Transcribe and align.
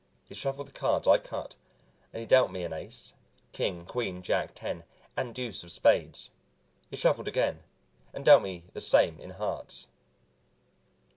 He 0.25 0.33
shuffled 0.33 0.65
the 0.67 0.71
cards, 0.71 1.07
I 1.07 1.19
cut, 1.19 1.53
and 2.11 2.21
he 2.21 2.25
dealt 2.25 2.49
me 2.49 2.63
an 2.63 2.73
ace, 2.73 3.13
king, 3.51 3.85
queen, 3.85 4.23
jack, 4.23 4.55
ten 4.55 4.83
and 5.15 5.35
deuce 5.35 5.63
of 5.63 5.71
spades. 5.71 6.31
He 6.89 6.95
shuffled 6.95 7.27
again 7.27 7.61
and 8.11 8.25
dealt 8.25 8.41
me 8.41 8.63
the 8.73 8.81
same 8.81 9.19
in 9.19 9.29
hearts. 9.29 9.89